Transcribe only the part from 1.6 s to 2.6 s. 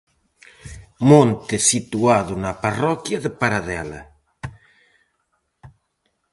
situado na